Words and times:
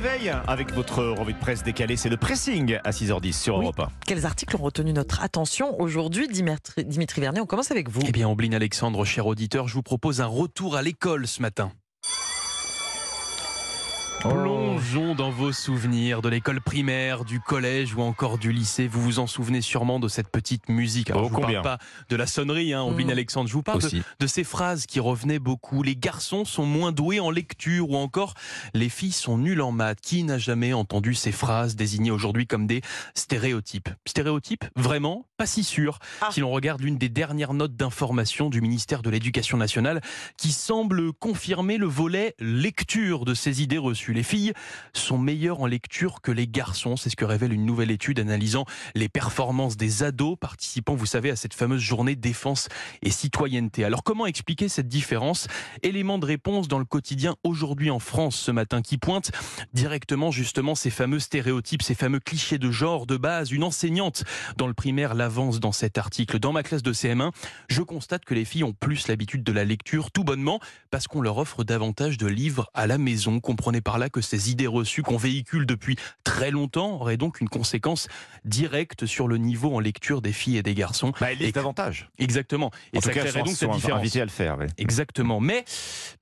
réveil 0.00 0.32
avec 0.46 0.72
votre 0.72 1.02
revue 1.02 1.32
de 1.32 1.38
presse 1.38 1.64
décalée. 1.64 1.96
C'est 1.96 2.08
le 2.08 2.16
pressing 2.16 2.78
à 2.84 2.90
6h10 2.90 3.32
sur 3.32 3.56
Oui. 3.56 3.64
Europe 3.64 3.80
1. 3.80 3.88
Quels 4.06 4.26
articles 4.26 4.54
ont 4.54 4.62
retenu 4.62 4.92
notre 4.92 5.22
attention 5.22 5.80
aujourd'hui, 5.80 6.28
Dimitri, 6.28 6.84
Dimitri 6.84 7.20
Vernet 7.20 7.40
On 7.40 7.46
commence 7.46 7.72
avec 7.72 7.88
vous. 7.88 8.00
Eh 8.06 8.12
bien, 8.12 8.28
Ombline 8.28 8.54
Alexandre, 8.54 9.04
cher 9.04 9.26
auditeur, 9.26 9.66
je 9.66 9.74
vous 9.74 9.82
propose 9.82 10.20
un 10.20 10.26
retour 10.26 10.76
à 10.76 10.82
l'école 10.82 11.26
ce 11.26 11.42
matin. 11.42 11.72
Plongeons 14.20 15.14
dans 15.14 15.30
vos 15.30 15.52
souvenirs 15.52 16.22
de 16.22 16.28
l'école 16.28 16.60
primaire, 16.60 17.24
du 17.24 17.38
collège 17.40 17.94
ou 17.94 18.02
encore 18.02 18.36
du 18.38 18.50
lycée. 18.52 18.88
Vous 18.88 19.00
vous 19.00 19.18
en 19.20 19.28
souvenez 19.28 19.60
sûrement 19.60 20.00
de 20.00 20.08
cette 20.08 20.28
petite 20.28 20.68
musique. 20.68 21.10
Alors, 21.10 21.24
Oh, 21.24 21.28
je 21.28 21.34
vous 21.34 21.40
parle 21.40 21.62
pas 21.62 21.78
de 22.08 22.16
la 22.16 22.26
sonnerie, 22.26 22.72
hein, 22.74 22.82
Ombline 22.82 23.08
Mm. 23.08 23.10
Alexandre. 23.10 23.48
Je 23.48 23.54
vous 23.54 23.62
parle 23.62 23.80
de 24.18 24.26
ces 24.26 24.42
phrases 24.44 24.86
qui 24.86 24.98
revenaient 24.98 25.38
beaucoup. 25.38 25.82
Les 25.84 25.94
garçons 25.94 26.44
sont 26.44 26.66
moins 26.66 26.90
doués 26.90 27.20
en 27.20 27.30
lecture 27.30 27.90
ou 27.90 27.96
encore 27.96 28.34
les 28.74 28.88
filles 28.88 29.12
sont 29.12 29.38
nulles 29.38 29.62
en 29.62 29.70
maths. 29.72 30.00
Qui 30.00 30.24
n'a 30.24 30.38
jamais 30.38 30.72
entendu 30.72 31.14
ces 31.14 31.32
phrases 31.32 31.76
désignées 31.76 32.10
aujourd'hui 32.10 32.46
comme 32.46 32.66
des 32.66 32.82
stéréotypes? 33.14 33.88
Stéréotypes 34.06 34.64
Vraiment 34.74 35.26
Pas 35.36 35.46
si 35.46 35.62
sûr. 35.62 35.98
Ah. 36.22 36.28
Si 36.32 36.40
l'on 36.40 36.50
regarde 36.50 36.80
l'une 36.80 36.98
des 36.98 37.08
dernières 37.08 37.54
notes 37.54 37.76
d'information 37.76 38.50
du 38.50 38.60
ministère 38.60 39.02
de 39.02 39.10
l'Éducation 39.10 39.56
nationale 39.58 40.00
qui 40.36 40.50
semble 40.50 41.12
confirmer 41.12 41.76
le 41.78 41.86
volet 41.86 42.34
lecture 42.40 43.24
de 43.24 43.34
ces 43.34 43.62
idées 43.62 43.78
reçues. 43.78 44.07
Les 44.12 44.22
filles 44.22 44.52
sont 44.92 45.18
meilleures 45.18 45.60
en 45.60 45.66
lecture 45.66 46.20
que 46.20 46.32
les 46.32 46.46
garçons. 46.46 46.96
C'est 46.96 47.10
ce 47.10 47.16
que 47.16 47.24
révèle 47.24 47.52
une 47.52 47.66
nouvelle 47.66 47.90
étude 47.90 48.18
analysant 48.18 48.64
les 48.94 49.08
performances 49.08 49.76
des 49.76 50.02
ados 50.02 50.36
participant, 50.38 50.94
vous 50.94 51.06
savez, 51.06 51.30
à 51.30 51.36
cette 51.36 51.54
fameuse 51.54 51.80
journée 51.80 52.16
défense 52.16 52.68
et 53.02 53.10
citoyenneté. 53.10 53.84
Alors 53.84 54.02
comment 54.02 54.26
expliquer 54.26 54.68
cette 54.68 54.88
différence? 54.88 55.48
Élément 55.82 56.18
de 56.18 56.26
réponse 56.26 56.68
dans 56.68 56.78
le 56.78 56.84
quotidien 56.84 57.36
aujourd'hui 57.44 57.90
en 57.90 57.98
France 57.98 58.36
ce 58.36 58.50
matin 58.50 58.82
qui 58.82 58.98
pointe 58.98 59.30
directement 59.72 60.30
justement 60.30 60.74
ces 60.74 60.90
fameux 60.90 61.20
stéréotypes, 61.20 61.82
ces 61.82 61.94
fameux 61.94 62.20
clichés 62.20 62.58
de 62.58 62.70
genre 62.70 63.06
de 63.06 63.16
base. 63.16 63.50
Une 63.50 63.64
enseignante 63.64 64.24
dans 64.56 64.66
le 64.66 64.74
primaire 64.74 65.14
l'avance 65.14 65.60
dans 65.60 65.72
cet 65.72 65.98
article. 65.98 66.38
Dans 66.38 66.52
ma 66.52 66.62
classe 66.62 66.82
de 66.82 66.92
CM1, 66.92 67.32
je 67.68 67.82
constate 67.82 68.24
que 68.24 68.34
les 68.34 68.44
filles 68.44 68.64
ont 68.64 68.72
plus 68.72 69.08
l'habitude 69.08 69.42
de 69.42 69.52
la 69.52 69.64
lecture 69.64 70.10
tout 70.10 70.24
bonnement 70.24 70.60
parce 70.90 71.06
qu'on 71.06 71.20
leur 71.20 71.38
offre 71.38 71.64
davantage 71.64 72.18
de 72.18 72.26
livres 72.26 72.70
à 72.74 72.86
la 72.86 72.98
maison. 72.98 73.40
Comprenez 73.40 73.80
par 73.80 73.97
là 73.98 74.08
que 74.08 74.20
ces 74.20 74.50
idées 74.50 74.66
reçues 74.66 75.02
qu'on 75.02 75.16
véhicule 75.16 75.66
depuis 75.66 75.96
très 76.24 76.50
longtemps 76.50 77.00
auraient 77.00 77.16
donc 77.16 77.40
une 77.40 77.48
conséquence 77.48 78.08
directe 78.44 79.06
sur 79.06 79.28
le 79.28 79.36
niveau 79.38 79.74
en 79.74 79.80
lecture 79.80 80.22
des 80.22 80.32
filles 80.32 80.56
et 80.58 80.62
des 80.62 80.74
garçons. 80.74 81.12
Bah, 81.20 81.32
ils 81.32 81.38
lisent 81.38 81.52
davantage. 81.52 82.08
Exactement. 82.18 82.70
Et 82.92 82.98
En 82.98 83.00
tout 83.00 83.08
ça 83.08 83.14
cas, 83.14 83.20
créerait 83.20 83.42
donc 83.42 83.48
cette 83.56 83.70
différence. 83.70 84.16
à 84.16 84.24
le 84.24 84.30
faire. 84.30 84.56
Exactement. 84.78 85.40
Mais 85.40 85.64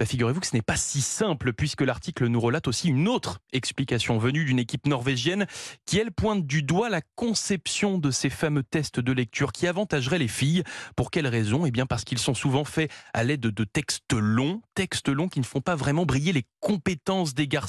bah, 0.00 0.06
figurez-vous 0.06 0.41
que 0.41 0.46
ce 0.46 0.56
n'est 0.56 0.62
pas 0.62 0.77
si 0.77 1.00
simple 1.00 1.52
puisque 1.52 1.83
l'article 1.83 2.27
nous 2.27 2.41
relate 2.41 2.68
aussi 2.68 2.88
une 2.88 3.08
autre 3.08 3.41
explication 3.52 4.18
venue 4.18 4.44
d'une 4.44 4.58
équipe 4.58 4.86
norvégienne 4.86 5.46
qui, 5.84 5.98
elle, 5.98 6.12
pointe 6.12 6.46
du 6.46 6.62
doigt 6.62 6.88
la 6.88 7.02
conception 7.14 7.98
de 7.98 8.11
ces 8.11 8.30
fameux 8.30 8.62
tests 8.62 9.00
de 9.00 9.12
lecture 9.12 9.52
qui 9.52 9.66
avantageraient 9.66 10.18
les 10.18 10.28
filles. 10.28 10.62
Pour 10.96 11.11
quelle 11.11 11.27
raison? 11.27 11.66
Eh 11.66 11.70
bien 11.70 11.86
parce 11.86 12.05
qu'ils 12.05 12.18
sont 12.18 12.34
souvent 12.34 12.64
faits 12.64 12.90
à 13.12 13.24
l'aide 13.24 13.40
de 13.40 13.64
textes 13.64 14.12
longs, 14.12 14.62
textes 14.74 15.08
longs 15.08 15.28
qui 15.28 15.40
ne 15.40 15.44
font 15.44 15.61
pas 15.61 15.77
vraiment 15.77 16.06
briller 16.06 16.33
les 16.33 16.44
compétences 16.61 17.34
des 17.34 17.46
garçons 17.48 17.66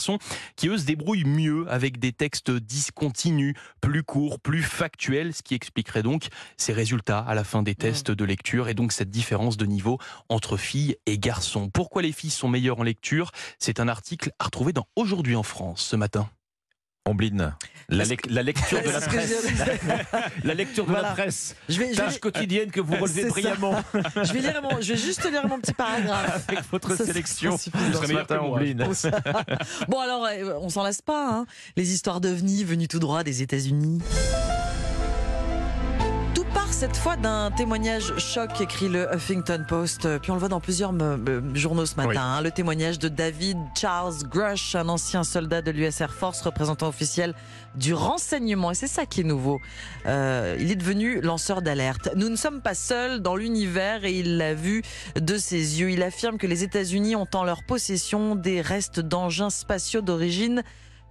qui, 0.56 0.68
eux, 0.68 0.78
se 0.78 0.86
débrouillent 0.86 1.26
mieux 1.26 1.66
avec 1.70 2.00
des 2.00 2.14
textes 2.14 2.52
discontinus, 2.52 3.54
plus 3.82 4.04
courts, 4.04 4.40
plus 4.40 4.64
factuels, 4.64 5.34
ce 5.34 5.42
qui 5.42 5.56
expliquerait 5.56 6.04
donc 6.04 6.28
ces 6.58 6.74
résultats 6.74 7.20
à 7.20 7.36
la 7.36 7.44
fin 7.44 7.64
des 7.64 7.76
tests 7.76 8.12
de 8.12 8.26
lecture 8.26 8.70
et 8.70 8.74
donc 8.74 8.92
cette 8.92 9.10
différence 9.10 9.58
de 9.58 9.66
niveau 9.66 9.98
entre 10.30 10.58
filles 10.58 10.98
et 11.06 11.18
garçons. 11.18 11.70
Pourquoi 11.70 12.02
les 12.02 12.12
filles 12.12 12.30
sont 12.30 12.48
meilleures 12.48 12.80
en 12.80 12.84
lecture? 12.84 13.32
C'est 13.60 13.80
un 13.80 13.88
article 13.88 14.32
à 14.40 14.46
retrouver 14.46 14.74
dans 14.74 14.88
Aujourd'hui 14.96 15.36
en 15.36 15.44
France 15.44 15.82
ce 15.82 15.96
matin. 15.96 16.30
Ombline, 17.08 17.54
la, 17.90 18.04
lec- 18.04 18.30
la 18.30 18.44
lecture 18.44 18.82
de 18.84 18.90
la 18.90 19.00
presse. 19.08 19.32
je- 19.50 20.44
La 20.48 20.54
lecture 20.54 20.86
de 20.86 20.94
la 20.94 21.04
presse. 21.14 21.56
Je 21.70 21.80
vais, 21.80 21.94
je, 21.94 21.98
Tâche 21.98 22.14
vais, 22.16 22.20
quotidienne 22.20 22.70
que 22.70 22.82
vous 22.82 22.96
relevez 23.02 23.26
brillamment 23.26 23.82
je 23.94 24.34
vais 24.34 24.40
lire 24.42 24.62
mon- 24.62 24.82
je 24.82 24.94
vais 24.94 25.00
juste 25.00 25.24
lire 25.30 25.48
mon 25.48 25.60
petit 25.60 25.74
paragraphe. 25.74 26.44
avec 26.50 26.60
votre 26.72 26.96
Ça, 26.96 27.06
sélection. 27.06 27.58
Ce 27.58 28.12
matin, 28.14 28.40
Ombline. 28.42 28.88
Bon 29.88 30.00
alors, 30.00 30.26
euh, 30.26 30.54
on 30.62 30.70
s'en 30.70 30.84
lasse 30.84 31.02
pas. 31.02 31.30
hein. 31.32 31.46
Les 31.78 31.94
histoires 31.94 32.20
d'ovnis 32.22 32.64
venus 32.64 32.88
tout 32.90 33.00
droit 33.00 33.24
des 33.24 33.42
États-Unis. 33.42 34.00
Cette 36.80 36.96
fois 36.96 37.16
d'un 37.16 37.50
témoignage 37.50 38.16
choc, 38.20 38.62
écrit 38.62 38.88
le 38.88 39.08
Huffington 39.12 39.66
Post. 39.68 40.06
Euh, 40.06 40.20
Puis 40.20 40.30
on 40.30 40.36
le 40.36 40.40
voit 40.40 40.48
dans 40.48 40.60
plusieurs 40.60 40.94
me- 40.94 41.18
me- 41.18 41.56
journaux 41.56 41.88
ce 41.88 41.96
matin. 41.96 42.10
Oui. 42.10 42.18
hein. 42.20 42.42
Le 42.42 42.52
témoignage 42.52 43.00
de 43.00 43.08
David 43.08 43.58
Charles 43.76 44.14
Grush, 44.30 44.76
un 44.76 44.88
ancien 44.88 45.24
soldat 45.24 45.64
de 45.64 45.72
l'US 45.72 46.00
Air 46.02 46.14
Force, 46.14 46.40
représentant 46.44 46.88
officiel 46.88 47.34
du 47.74 47.96
renseignement. 47.96 48.70
Et 48.70 48.76
c'est 48.76 48.86
ça 48.88 49.08
qui 49.08 49.22
est 49.22 49.24
nouveau. 49.24 49.60
Euh, 50.06 50.56
il 50.60 50.72
est 50.72 50.76
devenu 50.76 51.20
lanceur 51.20 51.64
d'alerte. 51.64 52.10
Nous 52.16 52.30
ne 52.30 52.36
sommes 52.36 52.62
pas 52.62 52.76
seuls 52.76 53.22
dans 53.22 53.36
l'univers 53.36 54.06
et 54.06 54.14
il 54.14 54.38
l'a 54.38 54.54
vu 54.54 54.84
de 55.20 55.38
ses 55.38 55.80
yeux. 55.82 55.90
Il 55.90 56.04
affirme 56.04 56.38
que 56.38 56.46
les 56.48 56.62
États-Unis 56.64 57.16
ont 57.16 57.28
en 57.34 57.44
leur 57.44 57.64
possession 57.64 58.36
des 58.36 58.62
restes 58.62 59.00
d'engins 59.00 59.50
spatiaux 59.50 60.02
d'origine 60.02 60.62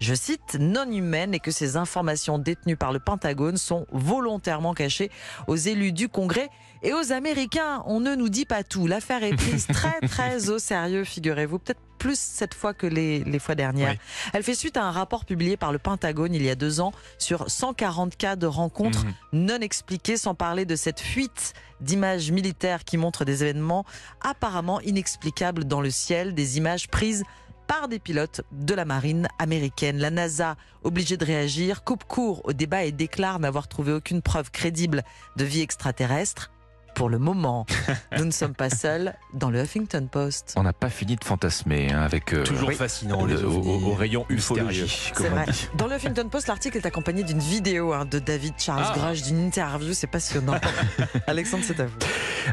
je 0.00 0.14
cite, 0.14 0.56
non 0.60 0.90
humaine 0.90 1.32
et 1.34 1.40
que 1.40 1.50
ces 1.50 1.76
informations 1.76 2.38
détenues 2.38 2.76
par 2.76 2.92
le 2.92 2.98
Pentagone 2.98 3.56
sont 3.56 3.86
volontairement 3.92 4.74
cachées 4.74 5.10
aux 5.46 5.56
élus 5.56 5.92
du 5.92 6.08
Congrès 6.08 6.50
et 6.82 6.92
aux 6.92 7.12
Américains. 7.12 7.82
On 7.86 8.00
ne 8.00 8.14
nous 8.14 8.28
dit 8.28 8.44
pas 8.44 8.62
tout. 8.62 8.86
L'affaire 8.86 9.22
est 9.24 9.34
prise 9.34 9.66
très 9.72 10.00
très 10.06 10.50
au 10.50 10.58
sérieux, 10.58 11.04
figurez-vous. 11.04 11.58
Peut-être 11.58 11.80
plus 11.98 12.18
cette 12.18 12.52
fois 12.52 12.74
que 12.74 12.86
les, 12.86 13.24
les 13.24 13.38
fois 13.38 13.54
dernières. 13.54 13.92
Oui. 13.92 13.98
Elle 14.34 14.42
fait 14.42 14.54
suite 14.54 14.76
à 14.76 14.84
un 14.84 14.90
rapport 14.90 15.24
publié 15.24 15.56
par 15.56 15.72
le 15.72 15.78
Pentagone 15.78 16.34
il 16.34 16.44
y 16.44 16.50
a 16.50 16.54
deux 16.54 16.78
ans 16.80 16.92
sur 17.16 17.50
140 17.50 18.16
cas 18.16 18.36
de 18.36 18.46
rencontres 18.46 19.04
Mhm. 19.06 19.14
non 19.46 19.60
expliquées, 19.60 20.18
sans 20.18 20.34
parler 20.34 20.66
de 20.66 20.76
cette 20.76 21.00
fuite 21.00 21.54
d'images 21.80 22.30
militaires 22.30 22.84
qui 22.84 22.98
montrent 22.98 23.24
des 23.24 23.42
événements 23.42 23.84
apparemment 24.20 24.80
inexplicables 24.82 25.64
dans 25.64 25.80
le 25.80 25.90
ciel, 25.90 26.34
des 26.34 26.58
images 26.58 26.88
prises 26.88 27.24
par 27.66 27.88
des 27.88 27.98
pilotes 27.98 28.42
de 28.52 28.74
la 28.74 28.84
marine 28.84 29.28
américaine. 29.38 29.98
La 29.98 30.10
NASA, 30.10 30.56
obligée 30.82 31.16
de 31.16 31.24
réagir, 31.24 31.84
coupe 31.84 32.04
court 32.04 32.42
au 32.44 32.52
débat 32.52 32.84
et 32.84 32.92
déclare 32.92 33.38
n'avoir 33.38 33.68
trouvé 33.68 33.92
aucune 33.92 34.22
preuve 34.22 34.50
crédible 34.50 35.02
de 35.36 35.44
vie 35.44 35.60
extraterrestre. 35.60 36.50
Pour 36.96 37.10
le 37.10 37.18
moment, 37.18 37.66
nous 38.16 38.24
ne 38.24 38.30
sommes 38.30 38.54
pas 38.54 38.70
seuls 38.70 39.14
dans 39.34 39.50
le 39.50 39.60
Huffington 39.62 40.08
Post. 40.10 40.54
On 40.56 40.62
n'a 40.62 40.72
pas 40.72 40.88
fini 40.88 41.14
de 41.16 41.22
fantasmer 41.24 41.92
hein, 41.92 42.00
avec 42.00 42.32
euh, 42.32 42.42
Toujours 42.42 42.70
oui, 42.70 42.74
fascinant, 42.74 43.26
le- 43.26 43.34
les 43.36 43.44
au, 43.44 43.50
au- 43.52 43.90
au 43.90 43.94
rayon 43.94 44.24
mystérieux. 44.30 44.62
ufologie, 44.70 45.02
C'est 45.04 45.14
comme 45.14 45.26
vrai. 45.26 45.44
Dans 45.76 45.88
le 45.88 45.96
Huffington 45.96 46.26
Post, 46.30 46.48
l'article 46.48 46.78
est 46.78 46.86
accompagné 46.86 47.22
d'une 47.22 47.38
vidéo 47.38 47.92
hein, 47.92 48.06
de 48.06 48.18
David 48.18 48.54
Charles 48.56 48.84
Ah. 48.86 48.94
Grush, 48.96 49.20
d'une 49.24 49.38
interview. 49.44 49.92
C'est 49.92 50.06
passionnant. 50.06 50.54
Alexandre, 51.26 51.64
c'est 51.66 51.78
à 51.80 51.84
vous. 51.84 51.98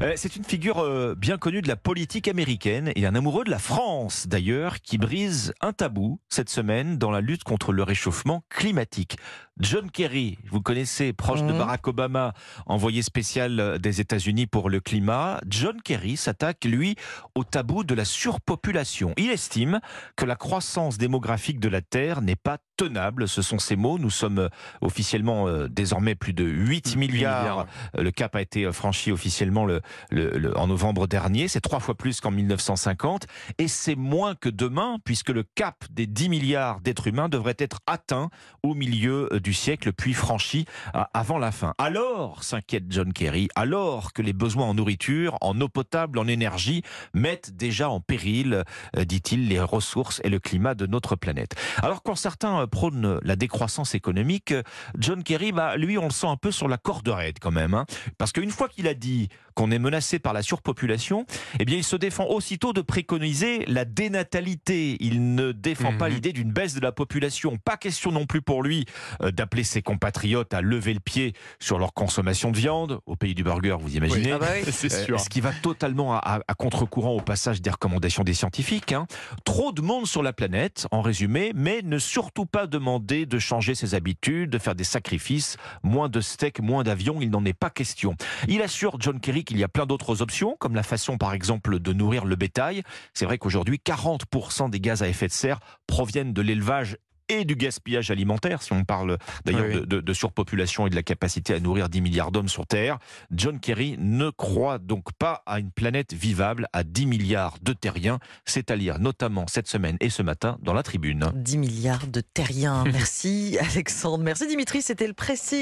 Euh, 0.02 0.14
C'est 0.18 0.36
une 0.36 0.44
figure 0.44 0.80
euh, 0.80 1.16
bien 1.18 1.38
connue 1.38 1.62
de 1.62 1.70
la 1.70 1.78
politique 1.78 2.28
américaine 2.28 2.92
et 2.98 3.06
un 3.06 3.16
amoureux 3.16 3.46
de 3.46 3.50
la 3.52 3.60
France 3.60 4.28
d'ailleurs 4.28 4.82
qui 4.82 4.98
brise 4.98 5.54
un 5.62 5.72
tabou 5.72 6.20
cette 6.28 6.50
semaine 6.50 6.98
dans 6.98 7.12
la 7.12 7.22
lutte 7.22 7.46
contre 7.46 7.72
le 7.72 7.84
réchauffement 7.84 8.44
climatique. 8.50 9.16
John 9.60 9.90
Kerry, 9.92 10.40
vous 10.52 10.62
connaissez, 10.62 11.14
proche 11.14 11.44
de 11.44 11.52
Mhm. 11.54 11.60
Barack 11.60 11.88
Obama, 11.88 12.34
envoyé 12.66 13.04
spécial 13.04 13.78
des 13.80 14.02
États-Unis 14.02 14.33
pour 14.50 14.70
le 14.70 14.80
climat, 14.80 15.40
John 15.48 15.82
Kerry 15.82 16.18
s'attaque, 16.18 16.66
lui, 16.66 16.96
au 17.36 17.44
tabou 17.44 17.84
de 17.84 17.94
la 17.94 18.06
surpopulation. 18.06 19.14
Il 19.18 19.30
estime 19.30 19.80
que 20.16 20.26
la 20.26 20.36
croissance 20.36 20.98
démographique 20.98 21.60
de 21.60 21.70
la 21.70 21.82
Terre 21.82 22.22
n'est 22.22 22.36
pas 22.36 22.58
tenable. 22.78 23.28
Ce 23.28 23.42
sont 23.42 23.60
ses 23.60 23.76
mots. 23.76 24.00
Nous 24.00 24.10
sommes 24.10 24.40
euh, 24.40 24.50
officiellement 24.82 25.48
euh, 25.48 25.68
désormais 25.70 26.16
plus 26.16 26.34
de 26.34 26.44
8 26.44 26.96
milliards 26.96 27.44
milliards. 27.44 27.68
euh, 27.98 28.04
Le 28.04 28.12
cap 28.12 28.36
a 28.36 28.42
été 28.42 28.72
franchi 28.72 29.12
officiellement 29.12 29.66
le, 29.66 29.82
le- 30.10 30.38
le- 30.38 30.58
en 30.58 30.68
novembre 30.68 31.08
dernier. 31.08 31.48
C'est 31.48 31.62
trois 31.62 31.80
fois 31.80 31.96
plus 31.96 32.20
qu'en 32.22 32.32
1950. 32.32 33.28
Et 33.58 33.68
c'est 33.68 33.96
moins 33.96 34.36
que 34.36 34.50
demain, 34.50 34.98
puisque 35.04 35.30
le 35.30 35.44
cap 35.56 35.84
des 35.92 36.08
10 36.08 36.30
milliards 36.30 36.80
d'êtres 36.82 37.08
humains 37.08 37.30
devrait 37.30 37.56
être 37.60 37.80
atteint 37.88 38.30
au 38.64 38.74
milieu 38.74 39.30
du 39.44 39.54
siècle, 39.54 39.94
puis 39.94 40.14
franchi 40.14 40.66
avant 41.14 41.38
la 41.38 41.52
fin. 41.52 41.74
Alors, 41.78 42.44
s'inquiète 42.44 42.86
John 42.90 43.14
Kerry, 43.14 43.48
alors 43.56 44.14
que 44.14 44.22
les 44.22 44.34
besoins 44.34 44.66
en 44.68 44.74
nourriture, 44.74 45.38
en 45.42 45.60
eau 45.62 45.68
potable, 45.70 46.18
en 46.20 46.28
énergie 46.28 46.84
mettent 47.14 47.52
déjà 47.56 47.90
en 47.90 48.00
péril, 48.00 48.64
dit-il, 48.98 49.48
les 49.48 49.60
ressources 49.60 50.22
et 50.24 50.30
le 50.30 50.40
climat 50.40 50.76
de 50.76 50.86
notre 50.86 51.16
planète. 51.16 51.56
Alors 51.82 52.04
quand 52.04 52.16
certains 52.16 52.63
certains 52.64 52.68
prônent 52.68 53.20
la 53.24 53.36
décroissance 53.36 53.96
économique, 53.96 54.54
John 54.98 55.24
Kerry, 55.24 55.52
bah, 55.52 55.76
lui, 55.78 55.98
on 55.98 56.06
le 56.06 56.12
sent 56.12 56.28
un 56.28 56.38
peu 56.38 56.52
sur 56.52 56.68
la 56.68 56.78
corde 56.78 57.08
raide 57.08 57.38
quand 57.40 57.52
même. 57.52 57.74
Hein. 57.74 57.86
parce 58.18 58.32
qu'une 58.32 58.52
fois 58.52 58.68
qu'il 58.68 58.88
a 58.88 58.94
dit 58.94 59.30
qu'on 59.54 59.72
est 59.72 59.80
menacé 59.80 60.20
par 60.20 60.34
la 60.34 60.42
surpopulation, 60.42 61.26
eh 61.60 61.66
bien, 61.66 61.78
il 61.78 61.84
se 61.84 61.96
défend 61.96 62.26
aussitôt 62.26 62.74
de 62.74 62.82
préconiser 62.82 63.66
la 63.68 63.86
dénatalité. 63.86 64.98
Il 65.00 65.36
ne 65.36 65.52
défend 65.52 65.96
pas 65.98 66.08
mhm. 66.08 66.16
l'idée 66.16 66.34
d'une 66.34 66.52
baisse 66.52 66.74
de 66.74 66.80
la 66.80 66.92
population. 66.92 67.58
Pas 67.58 67.78
question 67.78 68.12
non 68.12 68.26
plus 68.26 68.42
pour 68.42 68.64
lui 68.64 68.86
euh, 69.22 69.32
d'appeler 69.32 69.64
ses 69.64 69.82
compatriotes 69.82 70.54
à 70.54 70.62
lever 70.62 70.94
le 70.94 71.00
pied 71.00 71.34
sur 71.60 71.78
leur 71.78 71.94
consommation 71.94 72.52
de 72.52 72.58
viande 72.58 73.00
au 73.06 73.16
pays 73.16 73.36
du 73.36 73.44
burger, 73.44 73.78
vous 73.80 73.96
imaginez 73.96 74.32
ah 74.32 74.40
bah 74.40 74.48
C'est 74.72 74.92
euh, 74.92 75.06
sûr. 75.06 75.20
ce 75.20 75.30
qui 75.30 75.42
va 75.42 75.52
totalement 75.52 76.16
à, 76.16 76.42
contre-courant 76.58 77.12
au 77.12 77.22
passage 77.22 77.62
des 77.62 77.70
recommandations 77.70 78.24
des 78.24 78.34
scientifiques. 78.34 78.92
Hein. 78.92 79.06
Trop 79.44 79.72
de 79.72 79.82
monde 79.82 80.08
sur 80.08 80.24
la 80.24 80.34
planète, 80.34 80.88
en 80.92 81.02
résumé, 81.02 81.52
mais 81.56 81.82
ne 81.84 81.98
surtout 82.00 82.46
pas 82.54 82.68
demander 82.68 83.26
de 83.26 83.40
changer 83.40 83.74
ses 83.74 83.96
habitudes, 83.96 84.52
de 84.52 84.60
faire 84.60 84.76
des 84.76 84.84
sacrifices, 84.84 85.58
moins 85.82 86.08
de 86.08 86.22
steak, 86.22 86.60
moins 86.60 86.84
d'avions, 86.84 87.20
il 87.20 87.32
n'en 87.32 87.44
est 87.46 87.58
pas 87.58 87.72
question. 87.72 88.16
Il 88.48 88.62
assure, 88.62 88.98
John 89.00 89.20
Kerry, 89.20 89.44
qu'il 89.44 89.58
y 89.58 89.64
a 89.64 89.68
plein 89.68 89.88
d'autres 89.88 90.22
options, 90.22 90.56
comme 90.60 90.76
la 90.76 90.84
façon 90.84 91.18
par 91.18 91.34
exemple 91.34 91.80
de 91.80 91.94
nourrir 91.94 92.26
le 92.26 92.36
bétail. 92.36 92.84
C'est 93.16 93.26
vrai 93.26 93.40
qu'aujourd'hui, 93.40 93.82
40% 93.84 94.70
des 94.70 94.80
gaz 94.80 95.02
à 95.02 95.08
effet 95.08 95.28
de 95.28 95.34
serre 95.34 95.60
proviennent 95.88 96.32
de 96.32 96.42
l'élevage 96.44 96.98
et 97.30 97.46
du 97.46 97.56
gaspillage 97.56 98.12
alimentaire, 98.12 98.62
si 98.62 98.74
on 98.74 98.84
parle 98.84 99.18
d'ailleurs 99.46 99.86
de, 99.86 100.14
surpopulation 100.14 100.88
et 100.88 100.90
de 100.90 100.96
la 100.96 101.04
capacité 101.04 101.54
à 101.54 101.60
nourrir 101.60 101.90
10 101.90 102.02
milliards 102.02 102.32
d'hommes 102.32 102.50
sur 102.50 102.68
Terre. 102.68 103.00
John 103.32 103.60
Kerry 103.60 103.96
ne 103.98 104.30
croit 104.30 104.78
donc 104.78 105.12
pas 105.14 105.42
à 105.46 105.60
une 105.60 105.72
planète 105.72 106.14
vivable 106.14 106.68
à 106.74 106.84
10 106.84 107.08
milliards 107.08 107.58
de 107.62 107.74
terriens. 107.74 108.20
C'est 108.46 108.70
à 108.72 108.76
lire 108.76 109.00
notamment 109.00 109.46
cette 109.48 109.68
semaine 109.68 109.98
et 110.00 110.10
ce 110.10 110.22
matin 110.22 110.58
dans 110.62 110.74
la 110.74 110.84
tribune. 110.84 111.32
10 111.36 111.58
milliards 111.58 112.08
de 112.08 112.22
terriens. 112.22 112.84
Merci 112.92 113.58
Alexandre. 113.60 114.24
Merci 114.24 114.48
Dimitri, 114.48 114.82
c'était 114.82 115.08
le 115.08 115.14
précis. 115.14 115.62